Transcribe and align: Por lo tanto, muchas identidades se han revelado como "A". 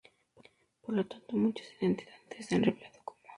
Por 0.81 0.95
lo 0.95 1.05
tanto, 1.05 1.37
muchas 1.37 1.67
identidades 1.79 2.47
se 2.47 2.55
han 2.55 2.63
revelado 2.63 2.97
como 3.05 3.19
"A". 3.19 3.29